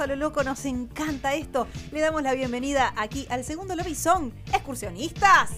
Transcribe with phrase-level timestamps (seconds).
[0.00, 1.66] A lo loco, nos encanta esto.
[1.92, 5.50] Le damos la bienvenida aquí al segundo lobby son excursionistas.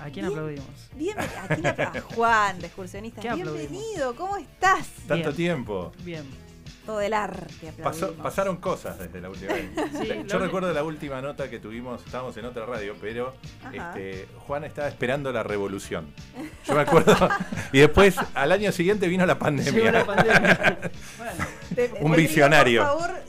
[0.00, 0.66] ¿A quién aplaudimos?
[0.94, 1.16] Bien,
[1.48, 3.22] aquí la a Juan de excursionistas.
[3.34, 4.86] Bienvenido, ¿cómo estás?
[5.06, 5.36] Tanto Bien.
[5.36, 5.92] tiempo.
[6.02, 6.49] Bien.
[6.90, 7.72] Todo el arte.
[7.84, 9.70] Pasó- pasaron cosas desde la última vez.
[10.00, 13.32] Sí, Yo recuerdo la última nota que tuvimos, estábamos en otra radio, pero
[13.72, 16.08] este, Juan estaba esperando la revolución.
[16.66, 17.14] Yo me acuerdo.
[17.72, 19.72] y después, al año siguiente, vino la pandemia.
[19.72, 20.78] Llegó la pandemia.
[21.18, 21.32] bueno,
[21.76, 22.82] Te- Un te digo, visionario.
[22.82, 23.22] Por favor,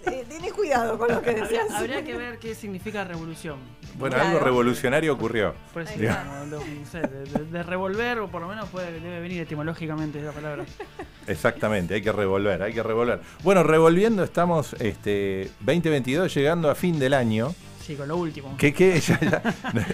[0.72, 1.72] cuidado con lo que habría, decías.
[1.72, 3.58] habría que ver qué significa revolución.
[3.96, 4.30] Bueno, Claro.
[4.30, 5.54] algo revolucionario ocurrió.
[5.74, 10.32] Por eso, de, de- de revolver, o por lo menos puede, debe venir etimológicamente la
[10.32, 10.64] palabra.
[11.28, 13.20] Exactamente, hay que revolver, hay que revolver.
[13.44, 17.54] Bueno, revolviendo, estamos este, 2022 llegando a fin del año.
[17.86, 18.56] Sí, con lo último.
[18.58, 19.42] Que, que ya- ya-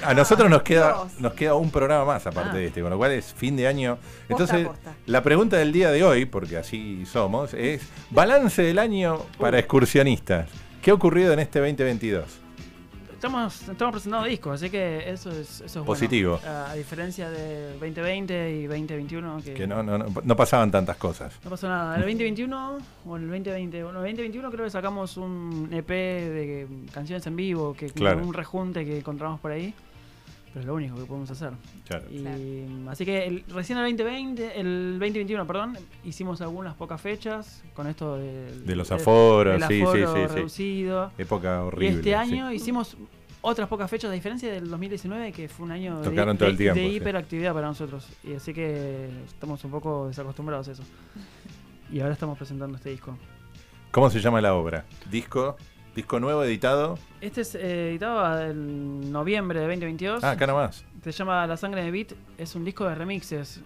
[0.04, 2.58] a nosotros nos queda, nos queda un programa más aparte Ah.
[2.58, 3.98] de este, con lo cual es fin de año.
[4.30, 4.94] Entonces, posta.
[5.08, 10.50] la pregunta del día de hoy, porque así somos, es balance del año para excursionistas.
[10.88, 12.24] ¿Qué ha ocurrido en este 2022?
[13.12, 15.86] Estamos, estamos presentando discos, así que eso es, eso es bueno.
[15.86, 16.40] Positivo.
[16.48, 20.96] A, a diferencia de 2020 y 2021, que, Que no, no, no, no pasaban tantas
[20.96, 21.38] cosas.
[21.44, 21.94] no pasó nada.
[21.96, 27.28] El 2021 o el 2020, bueno, el 2021 creo que sacamos un EP de canciones
[27.28, 28.26] en vivo, que Claro.
[28.26, 29.74] un rejunte que encontramos por ahí.
[30.54, 31.52] Pero es lo único que podemos hacer.
[31.88, 32.06] Claro.
[32.10, 32.92] Y, Claro.
[32.92, 38.18] Así que el- recién el 2020, el 2021, perdón, hicimos algunas pocas fechas con esto
[38.18, 40.36] del- De los aforos, del sí, sí, aforo sí, sí.
[40.36, 41.12] reducido.
[41.18, 41.86] Época horrible.
[41.88, 42.14] y este sí.
[42.14, 42.98] año hicimos
[43.42, 46.58] otras pocas fechas, a diferencia del 2019, que fue un año de, Tocaron todo el
[46.58, 46.96] de- tiempo, de sí.
[46.96, 48.08] hiperactividad para nosotros.
[48.24, 50.84] Y así que estamos un poco desacostumbrados a eso.
[51.92, 53.18] Y ahora estamos presentando este disco.
[53.92, 54.86] ¿Cómo se llama la obra?
[55.10, 55.56] ¿Disco?
[55.98, 57.00] ¿Disco nuevo editado?
[57.22, 60.24] Este es eh, editado en noviembre de 2022.
[60.24, 60.86] Ah, acá nomás.
[61.04, 62.14] Se llama La Sangre de Beat.
[62.38, 63.62] Es un disco de remixes.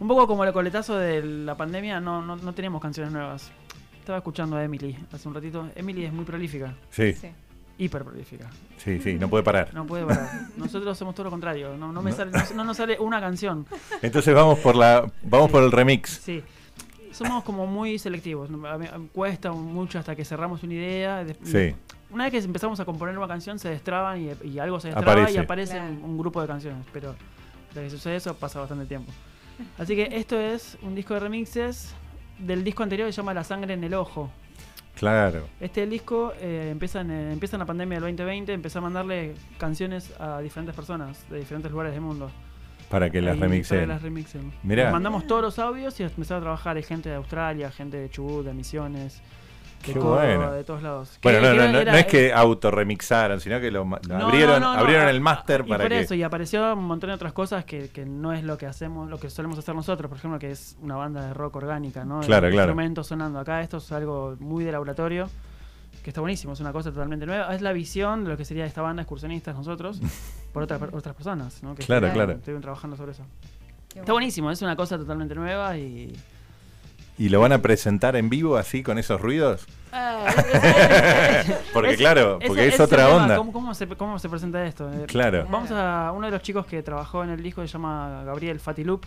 [0.00, 3.50] Un poco como el coletazo de la pandemia, no, no, no tenemos canciones nuevas.
[3.98, 5.70] Estaba escuchando a Emily hace un ratito.
[5.74, 7.28] Emily es muy prolífica, Sí, Sí.
[7.78, 8.50] hiper prolífica.
[8.76, 9.72] sí, sí, no puede parar.
[9.72, 10.28] No puede parar.
[10.58, 11.74] Nosotros somos todo lo contrario.
[11.78, 12.16] No, no, me No.
[12.18, 13.64] Sale, no, no nos sale una canción.
[14.02, 16.10] Entonces vamos por la, vamos por el remix.
[16.22, 16.44] Sí.
[17.12, 18.50] Somos como muy selectivos.
[18.50, 18.58] mí
[19.12, 21.26] Cuesta mucho hasta que cerramos una idea.
[21.42, 21.74] Sí.
[22.10, 25.12] Una vez que empezamos a componer una canción, se destraban y, y algo se destraba
[25.12, 25.34] Aparece.
[25.34, 25.88] y aparece Claro.
[25.90, 26.84] un, un grupo de canciones.
[26.92, 27.14] Pero
[27.68, 29.12] hasta que sucede eso pasa bastante tiempo.
[29.78, 31.94] Así que esto es un disco de remixes
[32.38, 34.30] del disco anterior que se llama La sangre en el ojo.
[34.94, 35.46] Claro.
[35.60, 39.34] Este disco eh, empieza, en, eh, empieza en la pandemia del 2020, empezó a mandarle
[39.58, 42.30] canciones a diferentes personas de diferentes lugares del mundo.
[42.90, 43.86] Para que las remixen.
[43.88, 44.52] las remixen.
[44.62, 44.90] Mirá.
[44.90, 48.46] Mandamos todos los audios y empezaron a trabajar hay gente de Australia, gente de Chubut,
[48.46, 49.20] de Misiones,
[49.86, 50.50] de Qué bueno.
[50.52, 51.18] de todos lados.
[51.22, 55.20] Bueno, no, no, no, era- no es que autorremixaron, sino que lo, abrieron, abrieron el
[55.20, 56.00] máster para por que.
[56.00, 59.08] eso, y apareció un montón de otras cosas que, que no es lo que hacemos,
[59.10, 62.20] lo que solemos hacer nosotros, por ejemplo, que es una banda de rock orgánica, ¿no?
[62.20, 62.70] Claro, El claro.
[62.70, 63.38] Instrumentos sonando.
[63.38, 65.28] Acá esto es algo muy de laboratorio,
[66.02, 67.54] que está buenísimo, es una cosa totalmente nueva.
[67.54, 70.00] Es la visión de lo que sería esta banda excursionistas nosotros,
[70.52, 71.74] por otras per- otras personas, ¿no?
[71.74, 72.32] Que Claro, estuvieron- claro.
[72.38, 73.22] estuvieron trabajando sobre eso.
[73.94, 76.12] Está buenísimo, es una cosa totalmente nueva y...
[77.16, 79.66] ¿Y lo van a presentar en vivo así con esos ruidos?
[79.92, 80.24] Ah,
[81.72, 83.36] Porque es- claro, porque es otra onda.
[83.36, 84.88] ¿Cómo, cómo se, cómo se presenta esto?
[84.92, 85.46] Eh, Claro.
[85.50, 89.04] Vamos a uno de los chicos que trabajó en el disco, se llama Gabriel Fatiloop.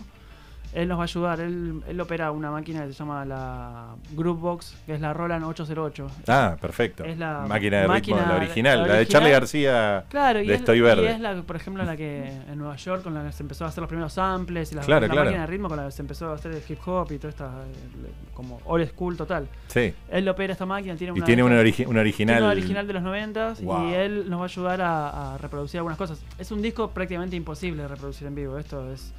[0.74, 1.40] Él nos va a ayudar.
[1.42, 6.08] Él, él opera una máquina que se llama la Groovebox, que es la Roland 808.
[6.28, 7.04] Ah, perfecto.
[7.04, 9.08] Es la máquina de máquina- ritmo, la original, la la, de original.
[9.22, 11.12] Charlie García Claro, y de es, Estoy y Verde.
[11.12, 13.68] es la, por ejemplo, la que en Nueva York con la que se empezó a
[13.68, 15.26] hacer los primeros samples y la, Claro, la claro.
[15.26, 17.30] máquina de ritmo con la que se empezó a hacer el hip hop y toda
[17.30, 19.48] esta eh, como old school total.
[19.68, 19.94] Sí.
[20.10, 22.36] Él opera esta máquina, tiene Y una tiene de un, estas- origi- un original.
[22.38, 23.90] tiene una original de los 90 Wow.
[23.90, 26.24] y él nos va a ayudar a, a reproducir algunas cosas.
[26.40, 28.58] Es un disco prácticamente imposible de reproducir en vivo.
[28.58, 29.14] Esto es.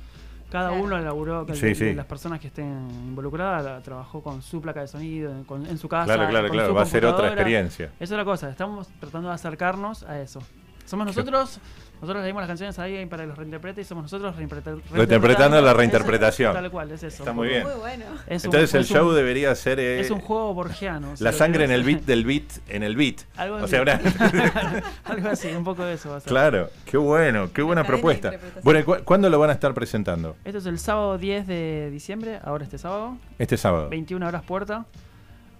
[0.52, 0.84] Cada Claro.
[0.84, 1.84] uno laburó, que- Sí, de, sí.
[1.86, 2.66] de las personas que estén
[3.06, 6.04] involucradas, la- trabajó con su placa de sonido, en, con- en su casa.
[6.14, 6.68] Claro, claro, con claro.
[6.68, 7.86] su Va a ser otra experiencia.
[7.98, 10.40] Esa es la cosa, estamos tratando de acercarnos a eso.
[10.84, 11.58] Somos nosotros,
[12.00, 15.60] nosotros leímos las canciones a alguien para que los reinterprete y somos nosotros reinterpre- Reinterpretando
[15.60, 16.52] la Eso, reinterpretación.
[16.52, 17.22] Tal cual, es eso.
[17.22, 17.62] Está muy bien.
[17.62, 18.04] Muy bueno.
[18.26, 21.14] Es un- Entonces el es un- show debería ser eh, Es un juego borgiano.
[21.20, 23.22] la sangre en el beat del beat en el beat.
[23.36, 23.68] Algo O así.
[23.68, 24.00] sea, una-
[25.04, 26.28] Algo así, un poco de eso va a ser.
[26.28, 28.32] claro, qué bueno, qué buena propuesta.
[28.62, 30.36] Bueno, ¿y cu- ¿cuándo lo van a estar presentando?
[30.44, 33.16] Esto es el sábado 10 de diciembre, ahora este sábado.
[33.38, 33.88] Este sábado.
[33.88, 34.84] 21 horas puerta.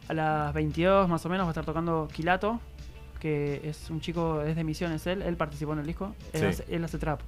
[0.08, 2.60] A las 22 más o menos va a estar tocando Kilato,
[3.22, 6.16] que es un chico, es de Misiones él, él participó en el disco.
[6.32, 6.46] Él, Sí.
[6.46, 7.20] hace, él hace trap.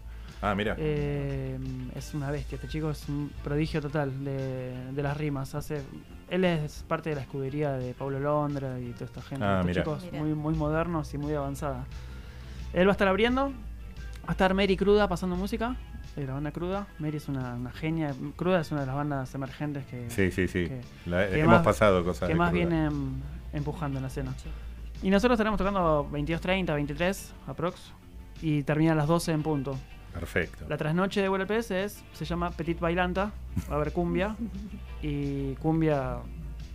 [0.43, 0.75] Ah, mira.
[0.77, 1.57] Eh,
[1.95, 5.55] es una bestia, este chico es un prodigio total de, de las rimas.
[5.55, 5.83] Hace,
[6.29, 9.45] él es parte de la escudería de Pablo Londra y toda esta gente.
[9.45, 9.83] Ah, Estos mirá.
[9.83, 11.85] chicos muy, muy modernos y muy avanzada.
[12.73, 15.77] Él va a estar abriendo, va a estar Mary Cruda pasando música,
[16.17, 16.89] de la banda Cruda.
[16.99, 18.13] Mary es una, una genia.
[18.37, 20.67] Cruda es una de las bandas emergentes que, sí, sí, sí.
[20.67, 22.27] que- La- que hemos más- pasado cosas.
[22.27, 22.67] que de más cruda.
[22.67, 24.35] vienen empujando en la escena.
[25.05, 27.93] Y nosotros estaremos tocando 22.30, 23 aprox.
[28.41, 29.77] Y termina a las 12 en punto.
[30.15, 30.65] Perfecto.
[30.67, 33.31] La trasnoche de WLPS es, se llama Petit Bailanta.
[33.69, 34.35] Va a haber cumbia.
[35.03, 36.21] Y cumbia,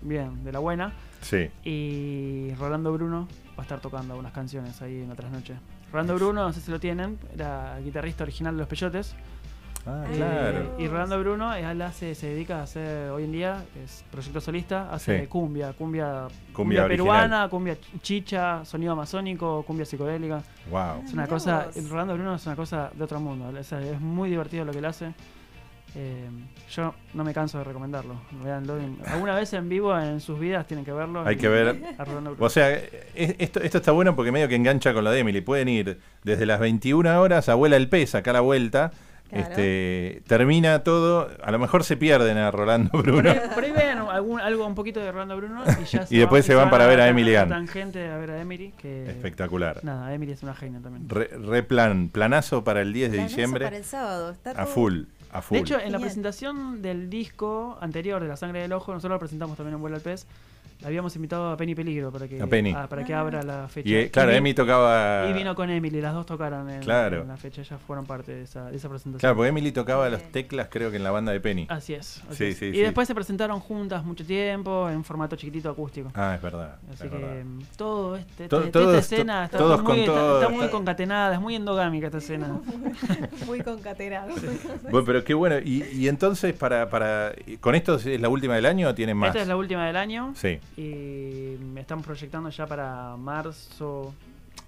[0.03, 0.93] bien, de la buena.
[1.21, 1.49] Sí.
[1.63, 3.27] Y Rolando Bruno
[3.57, 5.55] va a estar tocando algunas canciones ahí en la trasnoche.
[5.91, 9.15] Rolando Bruno, no sé si lo tienen, era el guitarrista original de Los Peyotes.
[9.89, 10.75] Ah, Eh, claro.
[10.77, 14.91] Y Rolando Bruno, él hace, se dedica a hacer hoy en día, es proyecto solista,
[14.91, 15.27] hace Sí.
[15.27, 20.41] cumbia, cumbia, Cumbia peruana, cumbia chicha, sonido amazónico, cumbia psicodélica.
[20.69, 21.03] Wow.
[21.05, 23.51] Es una cosa, Rolando Bruno es una cosa de otro mundo.
[23.59, 25.13] o sea, es muy divertido lo que él hace.
[25.95, 26.29] Eh,
[26.69, 28.13] yo no me canso de recomendarlo.
[28.43, 28.75] Véanlo.
[29.07, 31.25] Alguna vez en vivo en sus vidas tienen que verlo.
[31.25, 31.83] Hay que ver.
[31.97, 32.45] a Rolando Bruno.
[32.45, 35.41] O sea, es- esto, esto está bueno porque medio que engancha con lo de Emily.
[35.41, 38.91] Pueden ir desde las 21 horas, abuela el pez, acá a la vuelta.
[39.29, 39.45] Claro.
[39.49, 43.29] Este, termina todo, a lo mejor se pierden a Rolando Por Bruno.
[43.29, 46.43] ahí, por ahí vean algún, algo un poquito de Rolando Bruno y ya Y después
[46.45, 47.49] se van para ver a Emily Gunn.
[47.49, 49.83] tangente a ver a Emily que Espectacular.
[49.83, 53.65] nada Emily es una genia también Re, re plan, planazo para el 10 de diciembre.
[53.65, 54.31] Para el sábado.
[54.31, 55.57] Está A full, a full.
[55.57, 59.19] de hecho en la presentación del disco anterior de La Sangre del Ojo nosotros lo
[59.19, 60.25] presentamos también en Vuela al Pez
[60.83, 62.73] habíamos invitado a Penny Peligro para que A Penny.
[62.73, 63.19] para que Ah.
[63.21, 65.27] abra la fecha y eh, claro, Emi tocaba.
[65.29, 67.21] y vino con Emily las dos tocaron en, Claro.
[67.21, 70.07] en la fecha ellas fueron parte de esa, de esa presentación Claro, porque Emily tocaba
[70.09, 71.65] las teclas, creo que en la banda de Penny.
[71.69, 72.57] así es, así Sí, es.
[72.57, 72.79] sí, y sí.
[72.81, 76.75] después se presentaron juntas mucho tiempo en formato chiquitito acústico Ah, es verdad.
[76.93, 77.43] Así es que verdad.
[77.43, 80.41] mm, todo este, To- este- todos- esta escena to- está, todos muy, con está- todo,
[80.41, 82.47] está muy concatenada, es muy endogámica esta escena.
[83.45, 84.29] Muy concatenado.
[84.83, 85.57] Bueno, pero qué bueno.
[85.59, 87.33] Y, y entonces, para, para.
[87.59, 89.29] ¿Con esto es la última del año o tienen más?
[89.29, 90.59] Esta es la última del año Sí.
[90.77, 94.13] Y estamos proyectando ya para marzo.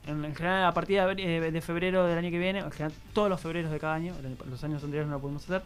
[0.08, 2.94] En, en general, a partir de, eh, de febrero del año que viene, en general,
[3.14, 4.14] todos los febreros de cada año,
[4.50, 5.62] los años anteriores no lo pudimos hacer,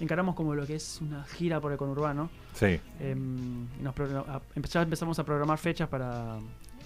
[0.00, 2.28] encaramos como lo que es una gira por el conurbano.
[2.54, 3.94] Sí, Em, nos
[4.70, 6.38] ya empezamos a programar fechas para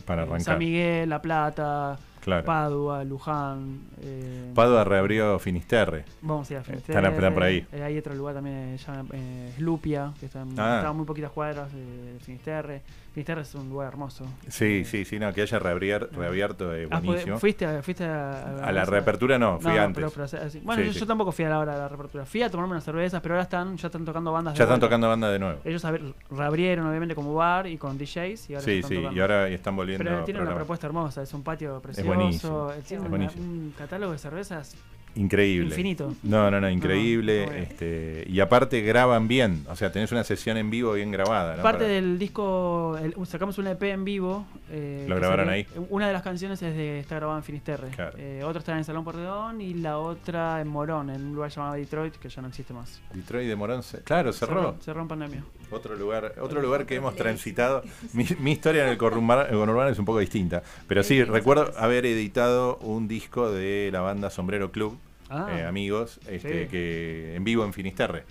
[0.05, 0.43] para eh, arrancar.
[0.43, 2.45] San Miguel, La Plata, Claro.
[2.47, 3.81] Padua, Luján.
[4.01, 6.05] eh, Padua reabrió Finisterre.
[6.21, 7.09] Vamos a ir a Están- Finisterre.
[7.15, 7.67] están por ahí.
[7.73, 8.77] Eh, hay otro lugar también, eh,
[9.13, 10.77] eh, Lupia, que está, Ah.
[10.77, 12.83] está a muy poquitas cuadras de Finisterre.
[13.13, 14.25] Finisterre es un lugar hermoso.
[14.49, 17.39] Sí, Eh, sí, sí, no, que haya reabier- reabierto es pues, buenísimo.
[17.39, 19.97] ¿Fuiste, a- fuiste a, A la reapertura no, fui No, antes.
[19.97, 21.01] pero- pero, así- bueno, Sí, yo, sí.
[21.01, 22.25] yo tampoco fui a la hora de la reapertura.
[22.25, 24.81] Fui a tomarme unas cervezas, pero ahora están, ya están tocando bandas de ya están
[24.81, 25.61] tocando banda de nuevo.
[25.63, 26.01] Ellos ver,
[26.31, 29.13] reabrieron obviamente como bar y con DJs y ahora Sí, sí, tocando.
[29.13, 32.71] y ahora están volviendo Pero a tiene una propuesta hermosa, es un patio precioso, buenísimo,
[32.73, 33.45] eh, tiene es una- buenísimo.
[33.45, 34.75] un catálogo de cervezas
[35.15, 35.69] Increíble.
[35.71, 36.15] infinito.
[36.23, 37.45] No, no, no, increíble.
[37.45, 37.59] bueno.
[37.63, 41.57] este, y aparte graban bien, o sea, tenés una sesión en vivo bien grabada.
[41.57, 41.63] ¿no?
[41.63, 44.47] Parte Para- del disco, el- sacamos un EP en vivo.
[44.71, 45.67] eh, ¿Lo grabaron ahí?
[45.91, 47.89] Una de las canciones es de está grabada en Finisterre.
[47.89, 48.17] Claro.
[48.19, 51.51] Eh, otra está en el Salón Porredón y la otra en Morón, en un lugar
[51.51, 53.01] llamado Detroit, que ya no existe más.
[53.13, 54.77] Detroit de Morón, se- claro, cerró.
[54.81, 55.45] Cerró en pandemia.
[55.73, 57.83] Otro lugar, otro lugar que hemos transitado.
[58.13, 60.63] Mi, mi historia en el conurbano, es un poco distinta.
[60.87, 64.99] Pero sí, recuerdo haber editado un disco de la banda Sombrero Club,
[65.31, 66.69] Ah, eh, amigos, este, Sí.
[66.71, 68.25] que en vivo en Finisterre.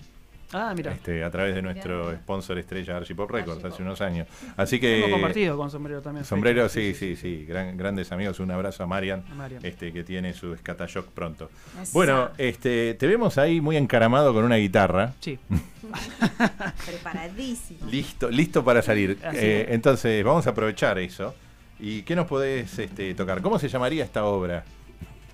[0.52, 0.92] Ah mira.
[0.92, 2.18] Este, a través de nuestro Mirá.
[2.18, 3.72] sponsor estrella Archipop Records Archipop.
[3.72, 4.26] hace unos años.
[4.56, 4.98] Así que.
[4.98, 6.24] Hemos compartido con Sombrero también.
[6.24, 8.40] Sombrero, sí, sí, sí, gran- grandes amigos.
[8.40, 9.64] Un abrazo a Marian, A Marian.
[9.64, 11.50] este, que tiene su Scatashok pronto.
[11.92, 15.12] Bueno, este, te vemos ahí muy encaramado con una guitarra.
[15.20, 15.38] Sí.
[16.86, 17.86] preparadísimo.
[17.90, 19.18] Listo, listo para salir.
[19.34, 19.74] Eh, es.
[19.74, 21.34] entonces, vamos a aprovechar eso.
[21.80, 23.42] ¿Y qué nos podés este, tocar?
[23.42, 24.64] ¿Cómo se llamaría esta obra?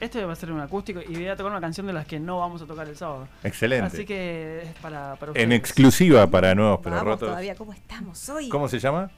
[0.00, 2.20] Este va a ser un acústico y voy a tocar una canción de las que
[2.20, 3.26] no vamos a tocar el sábado.
[3.42, 3.86] Excelente.
[3.86, 5.52] Así que es para, para en ustedes.
[5.58, 7.28] exclusiva para nuevos pero Vamos rotos.
[7.30, 8.48] todavía, ¿cómo estamos hoy?
[8.48, 9.10] ¿Cómo se llama?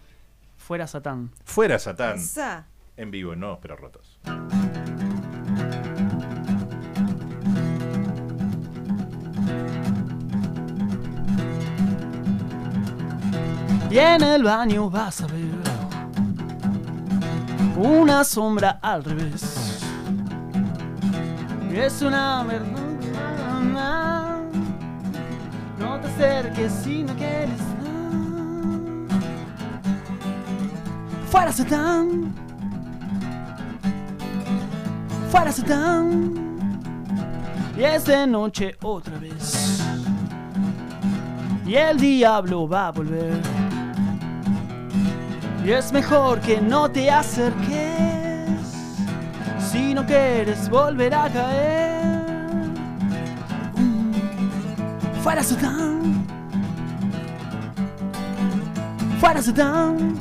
[0.56, 1.30] Fuera Satán.
[1.44, 2.16] Fuera Satán.
[2.18, 2.66] Esa.
[2.96, 4.18] En vivo, en nuevos pero rotos.
[13.90, 15.40] Y en el baño vas a ver
[17.76, 19.59] una sombra al revés.
[21.72, 22.90] Es una verdad.
[25.78, 27.60] No te acerques si no quieres.
[31.30, 32.34] Fuera Satán.
[35.30, 36.34] Fuera Satán.
[37.78, 39.80] Y es de noche otra vez.
[41.64, 43.40] Y el diablo va a volver.
[45.64, 48.19] Y es mejor que no te acerques
[49.80, 52.20] si no quieres volver a caer.
[55.22, 56.26] Fuera Satán.
[59.20, 60.19] Fuera Satán.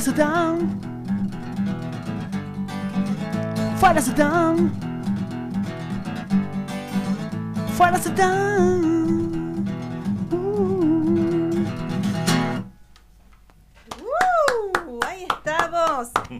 [0.00, 0.80] Fuera Satán.
[3.78, 4.72] Fuera Satán.
[7.76, 8.99] Fuera Satán.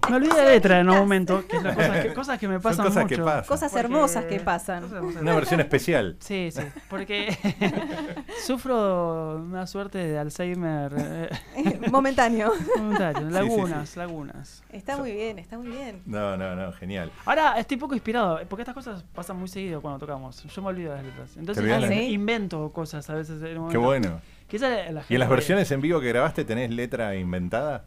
[0.08, 2.60] Me olvidé de letra en un momento, que es la cosa que, cosas que me
[2.60, 3.16] pasan cosas mucho.
[3.16, 3.44] que pasan.
[3.46, 4.84] Cosas Porque- hermosas que pasan.
[5.20, 6.16] Una versión especial.
[6.20, 7.36] Sí, sí, porque
[8.46, 12.52] sufro una suerte de Alzheimer eh, Momentáneo.
[12.76, 14.62] momentario, sí, lagunas, lagunas.
[14.70, 16.02] Está muy bien, está muy bien.
[16.06, 17.10] No, no, no, genial.
[17.24, 20.42] Ahora estoy poco inspirado, porque estas cosas pasan muy seguido cuando tocamos.
[20.44, 21.36] Yo me olvido de las letras.
[21.36, 21.92] Entonces letras?
[22.02, 23.42] invento cosas a veces.
[23.42, 24.08] en un Qué momento.
[24.10, 24.22] bueno.
[24.48, 27.84] Quizá la- la ¿Y en las versiones en vivo que grabaste tenés letra inventada?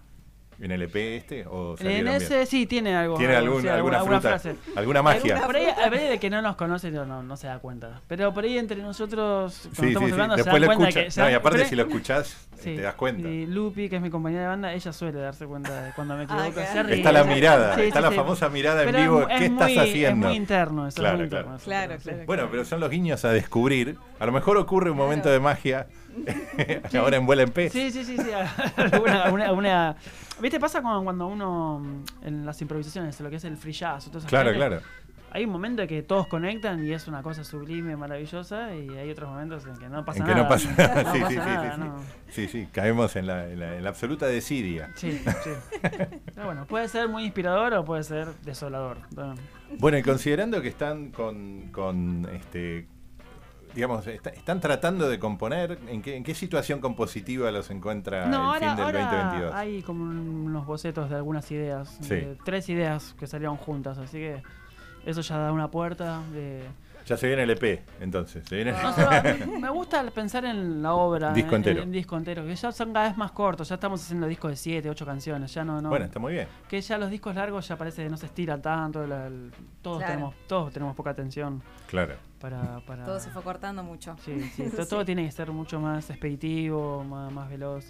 [0.62, 1.46] ¿En el EP este?
[1.48, 3.18] ¿O En ese sí tiene algo.
[3.18, 4.22] ¿Tiene algún- sí, alguna fruta?
[4.22, 4.56] frase.
[4.76, 5.42] ¿Alguna magia?
[5.46, 8.02] Por ahí, por ahí de que no nos conoce no, no, no se da cuenta.
[8.08, 10.12] Pero por ahí entre nosotros, cuando Sí, sí, estamos sí.
[10.14, 11.04] hablando, Después se lo dan cuenta escuchas.
[11.06, 11.12] que...
[11.12, 12.76] se No, y aparte pero- si lo escuchás, Sí.
[12.76, 13.28] te das cuenta.
[13.28, 16.24] Y Lupi, que es mi compañera de banda, ella suele darse cuenta de cuando me
[16.24, 16.52] equivoco.
[16.54, 16.72] claro.
[16.72, 16.96] se ríe.
[16.96, 18.16] Está la mirada, Sí, está sí, la sí.
[18.16, 19.22] famosa mirada en Pero vivo.
[19.22, 20.28] es- ¿Qué es estás muy- haciendo?
[20.28, 21.46] Es muy interno, eso Claro, es muy claro.
[21.56, 21.64] interno.
[21.64, 22.24] Claro.
[22.26, 23.98] Bueno, pero son los guiños a descubrir.
[24.20, 25.88] A lo mejor ocurre un momento de magia.
[26.98, 27.74] Ahora en Vuela en Pez.
[27.74, 28.30] Sí, sí, sí, sí.
[28.78, 29.96] alguna, alguna- alguna-
[30.42, 30.60] ¿Viste?
[30.60, 34.24] Pasa cuando, cuando uno mm, en las improvisaciones, lo que es el free jazz, todas
[34.24, 34.80] esas Claro, claro.
[35.36, 39.10] Hay un momento en que todos conectan y es una cosa sublime, maravillosa, y hay
[39.10, 40.44] otros momentos en que no pasa En que nada.
[40.44, 41.04] no pasa nada.
[41.04, 41.88] No sí, pasa sí, sí, nada, sí, sí.
[41.88, 42.04] no.
[42.30, 44.92] Sí, sí, caemos en la, en la- en la absoluta desidia.
[44.96, 45.12] Sí,
[45.44, 45.50] sí.
[46.36, 48.98] Pero bueno, puede ser muy inspirador o puede ser desolador.
[49.16, 49.36] Bueno,
[49.80, 52.88] Bueno, y considerando que están con, con este,
[53.76, 58.56] digamos, está- están tratando de componer, ¿en qué, en qué situación compositiva los encuentra No,
[58.56, 59.54] el ahora, fin del ahora 2022?
[59.56, 61.98] hay como unos bocetos de algunas ideas.
[62.02, 62.16] Sí.
[62.16, 64.42] de tres ideas que salieron juntas, así que
[65.06, 66.22] eso ya da una puerta.
[66.34, 66.64] De...
[67.06, 68.48] Ya se viene el EP, entonces.
[68.48, 68.72] Se viene...
[68.72, 69.10] No, solo-
[69.60, 71.34] me gusta pensar en la obra.
[71.34, 71.84] Disco en- entero.
[71.84, 73.68] En, disco entero, que ya son cada vez más cortos.
[73.68, 75.54] Ya estamos haciendo discos de 7, 8 canciones.
[75.54, 75.90] Ya no, no.
[75.90, 76.48] Bueno, está muy bien.
[76.70, 79.06] Que ya los discos largos ya parece que no se estira tanto.
[79.06, 79.52] la- el-
[79.82, 80.14] todos, Claro.
[80.14, 82.16] tenemos, todos tenemos poca atención Claro.
[82.44, 82.82] Para.
[82.82, 84.16] para Todo se fue cortando mucho.
[84.24, 87.86] Sí, sí, to- todo tiene que ser mucho más expeditivo, más, más veloz.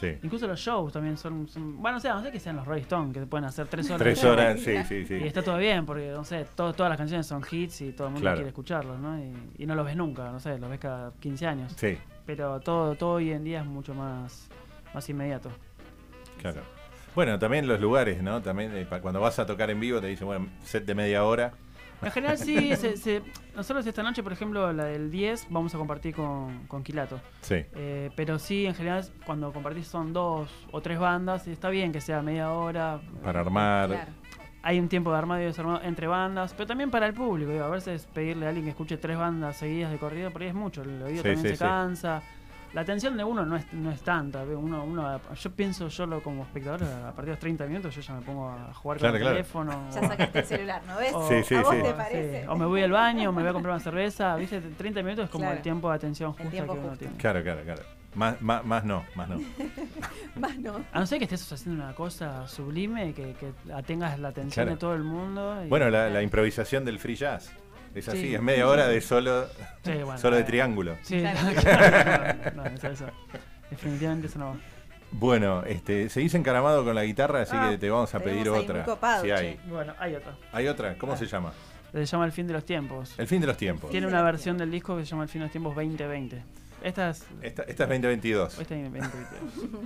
[0.00, 0.16] Sí.
[0.22, 2.82] Incluso los shows también son, son- Bueno, o sea, no sé que sean los Rolling
[2.82, 4.00] Stones, que pueden hacer tres horas.
[4.00, 5.14] Tres horas, sí, sí, Y sí.
[5.26, 8.12] está todo bien, porque, no sé, todo- todas las canciones son hits y todo el
[8.14, 8.36] mundo Claro.
[8.36, 9.18] quiere escucharlos, ¿no?
[9.18, 11.72] Y, y no los ves nunca, no sé, los ves cada 15 años.
[11.76, 14.48] Sí, Pero todo, todo hoy en día es mucho más,
[14.94, 15.50] más inmediato.
[16.40, 16.62] claro.
[17.14, 18.40] Bueno, también los lugares, ¿no?
[18.42, 21.52] También eh, cuando vas a tocar en vivo te dicen, bueno, set de media hora.
[22.02, 23.22] En general sí, se- se-
[23.56, 27.20] nosotros esta noche, por ejemplo, la del 10, vamos a compartir con, con Kilato.
[27.40, 31.68] Sí, Eh, pero sí, en general, cuando compartís son dos o tres bandas, y está
[31.70, 33.00] bien que sea media hora.
[33.24, 33.88] para armar.
[33.88, 34.12] Claro.
[34.62, 37.50] Hay un tiempo de armado y desarmado entre bandas, pero también para el público.
[37.52, 40.48] digo, a veces pedirle a alguien que escuche tres bandas seguidas de corrido, por ahí
[40.48, 40.82] es mucho.
[40.82, 41.64] El oído Sí, también sí, se sí.
[41.64, 42.22] cansa.
[42.74, 44.42] La atención de uno no es, no es tanta.
[44.42, 48.02] Uno, uno, yo pienso, yo lo, como espectador, a partir de los 30 minutos yo
[48.02, 49.88] ya me pongo a jugar Claro, con el teléfono.
[49.94, 51.12] Ya o- sacaste el celular, ¿no ves?
[51.14, 51.82] o- Sí, sí, ¿A vos sí.
[51.82, 52.48] te Sí, parece?
[52.48, 54.36] O me voy al baño, me voy a comprar una cerveza.
[54.36, 54.60] ¿Viste?
[54.60, 55.56] 30 minutos es como Claro.
[55.56, 56.96] el tiempo de atención justa que uno justo.
[56.98, 57.16] tiene.
[57.16, 57.82] Claro, claro, claro.
[58.14, 59.38] Más, más, más no, más no.
[60.36, 60.80] Más no.
[60.92, 63.52] A no ser que estés haciendo una cosa sublime, que, que
[63.86, 64.70] tengas la atención Claro.
[64.70, 65.64] de todo el mundo.
[65.64, 67.52] y- Bueno, la, la improvisación del free jazz.
[67.98, 68.34] Es así, Sí.
[68.34, 69.46] es media hora de solo,
[69.84, 70.96] Sí, bueno, solo de eh, triángulo.
[71.02, 71.20] Sí,
[71.60, 72.38] Claro.
[72.54, 73.06] no, no, eso, eso.
[73.70, 74.56] Definitivamente eso no va.
[75.10, 78.84] Bueno, este, seguís encaramado con la guitarra, así Ah, que te vamos a pedir otra.
[78.84, 79.58] copado, si hay.
[79.66, 80.36] Bueno, hay otra.
[80.52, 80.96] ¿Hay otra?
[80.98, 81.16] ¿Cómo Ah.
[81.16, 81.52] se llama?
[81.92, 83.14] Se llama El fin de los tiempos.
[83.18, 83.90] El fin de los tiempos.
[83.90, 86.42] Tiene una versión del disco que se llama El fin de los tiempos 2020.
[86.82, 87.24] Esta es.
[87.40, 88.58] Esta, esta es 2022.
[88.60, 89.80] Esta es 2022.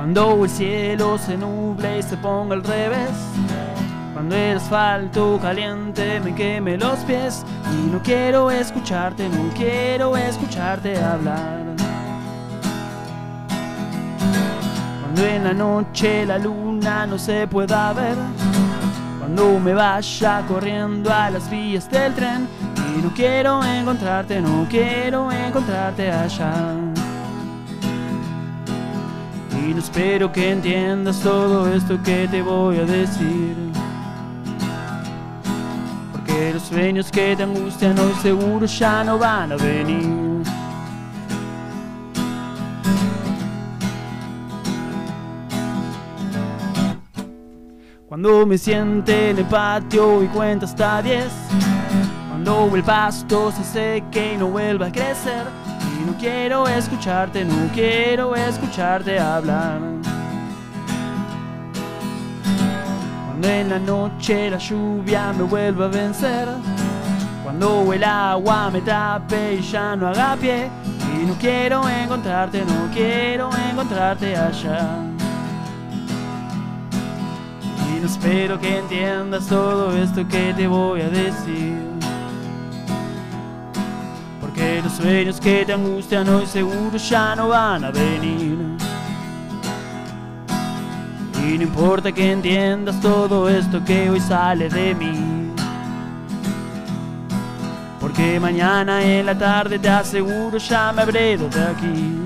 [0.00, 3.10] Cuando el cielo se nuble y se ponga al revés.
[4.14, 7.44] Cuando el asfalto caliente me queme los pies.
[7.70, 11.76] Y no quiero escucharte, no quiero escucharte hablar.
[15.02, 18.16] Cuando en la noche la luna no se pueda ver.
[19.18, 22.48] Cuando me vaya corriendo a las vías del tren.
[22.96, 26.90] Y no quiero encontrarte, no quiero encontrarte allá.
[29.70, 33.54] Y no espero que entiendas todo esto que te voy a decir.
[36.10, 40.42] Porque los sueños que te angustian hoy seguro ya no van a venir.
[48.08, 51.26] Cuando me siente en el patio y cuenta hasta 10.
[52.28, 55.69] Cuando el pasto se seque y no vuelva a crecer.
[56.00, 59.80] Y no quiero escucharte, no quiero escucharte hablar.
[63.26, 66.48] Cuando en la noche la lluvia me vuelva a vencer.
[67.42, 70.70] Cuando el agua me tape y ya no haga pie.
[71.14, 74.96] Y no quiero encontrarte, no quiero encontrarte allá.
[77.90, 81.99] Y no espero que entiendas todo esto que te voy a decir.
[84.60, 88.58] Porque los sueños que te angustian hoy seguro ya no van a venir.
[91.42, 95.54] Y no importa que entiendas todo esto que hoy sale de mí.
[97.98, 102.16] Porque mañana en la tarde te aseguro ya me habré de aquí.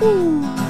[0.00, 0.61] Uh.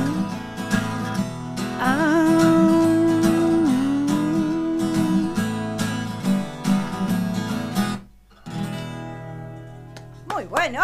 [10.42, 10.80] Muy bueno.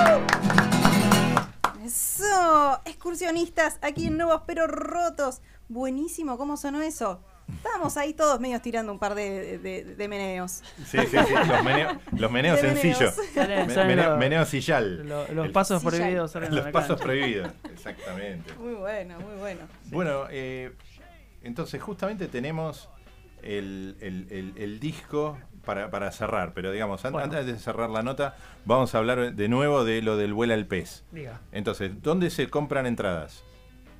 [0.00, 0.20] ¡Uh!
[1.84, 5.42] Eso, excursionistas aquí en Nuevos pero Rotos.
[5.68, 7.22] Buenísimo, ¿cómo sonó eso?
[7.54, 10.62] Estábamos ahí todos medios tirando un par de, de- de meneos.
[10.86, 11.16] Sí, sí, sí.
[11.34, 13.14] Los, meneo- los meneos sencillos.
[14.18, 15.06] Meneo, sillal.
[15.06, 17.04] Lo- los El- pasos prohibidos Los pasos cancha.
[17.04, 17.52] prohibidos.
[17.70, 18.54] Exactamente.
[18.54, 19.60] Muy bueno, muy bueno.
[19.90, 20.72] Bueno, eh,
[21.42, 22.88] entonces justamente tenemos
[23.42, 25.36] el, el- el- el disco
[25.70, 27.18] para, para cerrar, pero digamos, Bueno.
[27.20, 30.66] antes de cerrar la nota, vamos a hablar de nuevo de lo del vuela al
[30.66, 31.04] pez.
[31.12, 31.38] Diga.
[31.52, 33.44] Entonces, ¿dónde se compran entradas?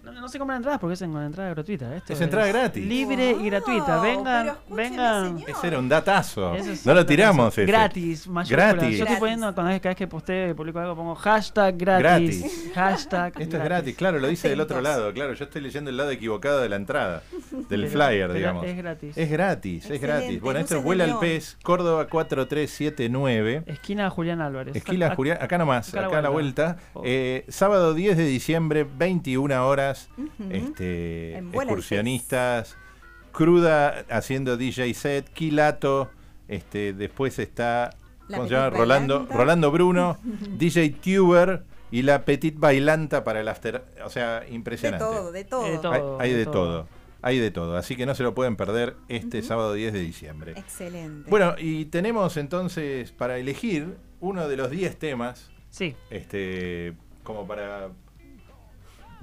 [0.02, 1.94] No, no se compran entradas porque es en- entrada gratuita.
[1.94, 2.86] Esto Es entrada gratis.
[2.86, 4.00] Libre y gratuita.
[4.00, 5.38] Vengan, vengan.
[5.38, 5.50] señor.
[5.50, 6.54] Ese era un datazo.
[6.54, 7.66] Es- no lo tiramos ese.
[7.66, 8.72] Gratis, mayúscula.
[8.72, 8.98] Gratis.
[8.98, 12.40] Yo estoy poniendo cada vez, cada vez que posteo y publico algo pongo hashtag gratis.
[12.40, 12.70] Gratis.
[12.74, 15.96] Hashtag Esto es gratis, claro, lo dice del otro lado, claro, yo estoy leyendo el
[15.96, 17.22] lado equivocado de la entrada,
[17.68, 18.64] del Pero- flyer, pero digamos.
[18.66, 19.18] Es gratis.
[19.18, 20.40] Es gratis, es gratis.
[20.40, 21.18] Bueno, esto es Vuela al.
[21.18, 23.64] Pez, Córdoba 4379.
[23.66, 24.74] Esquina Julián Álvarez.
[24.76, 26.64] Esquila Ac- Julián, acá nomás, acá a acá, la a la vuelta.
[26.64, 26.82] vuelta.
[26.94, 27.02] Oh.
[27.04, 29.89] Eh, sábado 10 de diciembre, 21 horas.
[30.50, 32.76] Este, excursionistas,
[33.32, 36.10] Cruda haciendo DJ set, Kilato.
[36.48, 37.90] Este, después está
[38.28, 38.70] La ¿cómo se Petit llama?
[38.70, 40.18] Rolando, Bruno,
[40.58, 43.84] DJ Tuber y la Petit Bailanta para el after.
[44.04, 45.04] O sea, De impresionante.
[45.04, 45.64] todo, de todo.
[45.64, 45.92] De todo.
[46.20, 46.52] Hay, hay de de todo.
[46.52, 46.88] todo.
[47.22, 47.76] Hay de todo.
[47.76, 50.52] Así que no se lo pueden perder este sábado 10 de diciembre.
[50.56, 51.28] Excelente.
[51.30, 55.94] Bueno, y tenemos entonces para elegir uno de los 10 temas, Sí.
[56.08, 57.90] este, como para,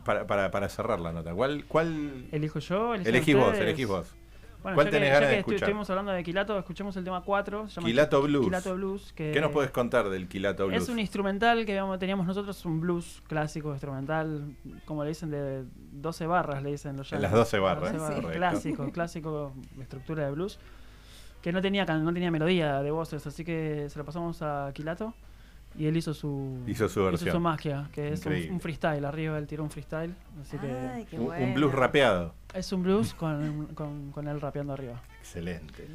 [0.07, 1.33] para, para, para cerrar la nota.
[1.35, 2.95] ¿Cuál, cuál Elijo yo.
[2.95, 3.55] elegís vos?
[3.57, 4.15] Elegís vos.
[4.63, 5.59] Bueno, ¿Cuál ya que- tenés ya ganas que de escuchar?
[5.63, 7.69] Estuvimos hablando de Quilato, escuchemos el tema 4.
[7.69, 8.45] se llama Quilato Blues.
[8.45, 9.13] Quilato Blues.
[9.13, 10.81] Que ¿Qué nos puedes contar del Quilato Blues?
[10.83, 16.25] Es un instrumental que teníamos nosotros, un blues clásico instrumental, como le dicen, de 12
[16.25, 17.97] barras, le dicen los En las 12 barras, Sí.
[17.97, 18.31] correcto.
[18.31, 20.59] Clásico, clásico de estructura de blues.
[21.41, 25.13] Que no tenía, no tenía melodía de voces, así que se lo pasamos a Quilato
[25.77, 27.31] y él hizo su, Hizo su versión.
[27.31, 29.05] su magia, que es un, freestyle.
[29.05, 32.33] Arriba él tiró un freestyle, así Ay, que qué Un, blues rapeado.
[32.53, 35.01] es un blues con, con, con él rapeando arriba.
[35.19, 35.87] Excelente.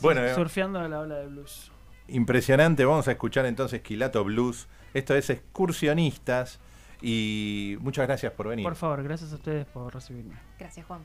[0.00, 1.70] Bueno, eh, Surfeando la ola de blues.
[2.08, 2.84] impresionante.
[2.84, 4.68] Vamos a escuchar entonces Quilato Blues.
[4.94, 6.60] Esto es Excursionistas.
[7.02, 8.64] Y muchas gracias por venir.
[8.64, 10.34] Por favor, gracias a ustedes por recibirme.
[10.58, 11.02] Gracias, Juan.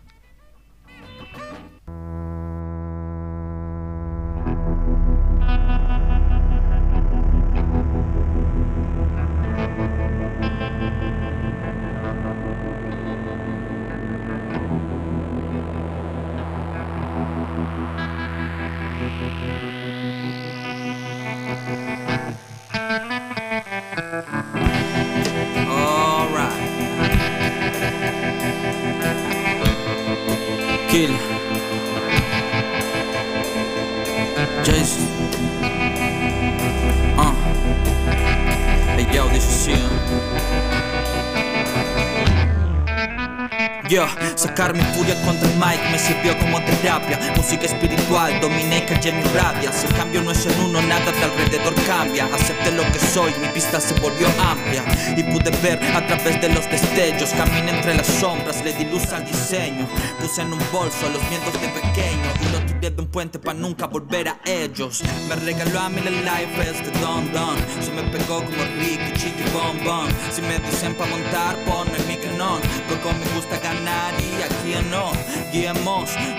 [44.62, 47.20] Yo, sacar mi furia contra el mic me sirvió como terapia.
[47.38, 49.72] Música espiritual, dominé y callé mi rabia.
[49.72, 52.26] Si el cambio no es en uno, nada de alrededor cambia.
[52.26, 54.84] Acepté lo que soy, mi pista se volvió amplia.
[55.16, 59.12] Y pude ver a través de los destellos Caminé entre las sombras, le di luz
[59.14, 59.88] al diseño.
[60.20, 63.58] Puse en un bolso los miedos de pequeño Y lo tiré de un puente para
[63.58, 65.04] nunca volver a ellos.
[65.30, 67.56] Me regaló a mí la life este don don.
[67.82, 70.08] Se me pegó como Ricky, Chiqui, Bon Bon.
[70.32, 74.92] Si me dicen pa' montar, ponme mi canón Porque me gusta ganar y a quien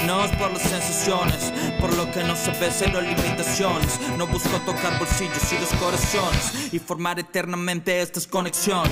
[0.07, 3.99] no Guiémonos por las sensaciones Por lo que no se ve cero limitaciones.
[4.17, 8.91] No busco tocar bolsillos y los corazones Y formar eternamente estas conexiones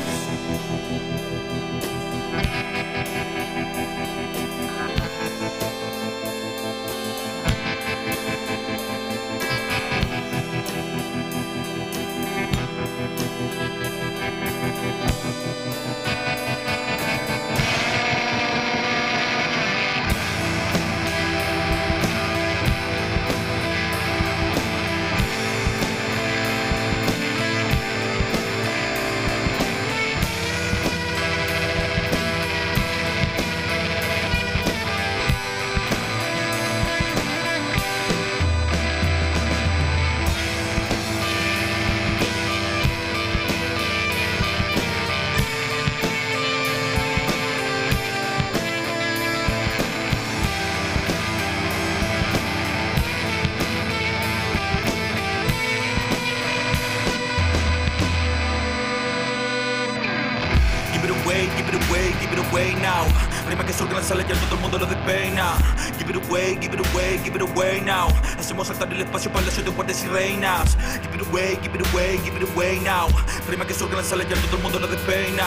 [64.10, 65.52] Y ya todo el mundo lo despeina.
[65.96, 68.08] Give it away, give it away, give it away now.
[68.36, 70.76] Hacemos saltar el espacio para de guardias y reinas.
[71.00, 73.06] Give it away, give it away, give it away now.
[73.48, 75.46] Rima que surge la sala ya todo el mundo lo despeina.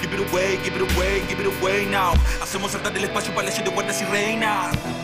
[0.00, 2.14] Give it away, give it away, give it away now.
[2.40, 5.03] Hacemos saltar el espacio para de guardias y reinas.